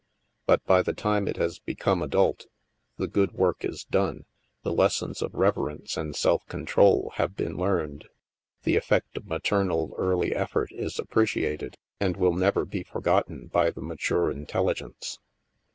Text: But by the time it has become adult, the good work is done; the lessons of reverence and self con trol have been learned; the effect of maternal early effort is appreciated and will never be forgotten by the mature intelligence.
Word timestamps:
But 0.47 0.63
by 0.65 0.81
the 0.81 0.93
time 0.95 1.27
it 1.27 1.37
has 1.37 1.59
become 1.59 2.01
adult, 2.01 2.47
the 2.97 3.05
good 3.05 3.33
work 3.33 3.63
is 3.63 3.83
done; 3.83 4.25
the 4.63 4.73
lessons 4.73 5.21
of 5.21 5.31
reverence 5.35 5.95
and 5.95 6.15
self 6.15 6.43
con 6.47 6.65
trol 6.65 7.11
have 7.17 7.35
been 7.35 7.55
learned; 7.55 8.05
the 8.63 8.75
effect 8.77 9.15
of 9.15 9.27
maternal 9.27 9.93
early 9.99 10.33
effort 10.33 10.71
is 10.71 10.97
appreciated 10.97 11.77
and 11.99 12.17
will 12.17 12.33
never 12.33 12.65
be 12.65 12.81
forgotten 12.81 13.45
by 13.45 13.69
the 13.69 13.81
mature 13.83 14.31
intelligence. 14.31 15.19